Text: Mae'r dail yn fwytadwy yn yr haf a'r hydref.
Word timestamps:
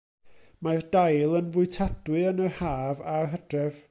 Mae'r 0.67 0.85
dail 0.95 1.35
yn 1.41 1.51
fwytadwy 1.57 2.25
yn 2.31 2.43
yr 2.47 2.57
haf 2.61 3.05
a'r 3.17 3.31
hydref. 3.35 3.79